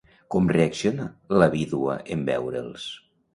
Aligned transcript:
Com 0.35 0.47
reacciona 0.53 1.05
la 1.43 1.49
vídua 1.57 1.99
en 2.17 2.25
veure'ls? 2.31 2.89